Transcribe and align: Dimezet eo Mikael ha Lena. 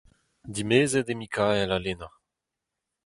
Dimezet 0.53 1.07
eo 1.13 1.17
Mikael 1.21 1.71
ha 1.73 1.77
Lena. 1.85 2.09